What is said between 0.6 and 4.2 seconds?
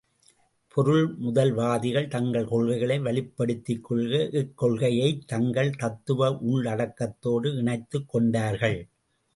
பொருள்முதல்வாதிகள், தங்கள் கொள்கைகளை வலுப்படுத்திக்கொள்ள